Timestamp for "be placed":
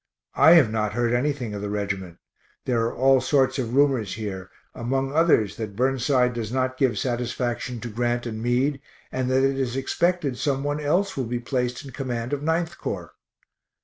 11.27-11.85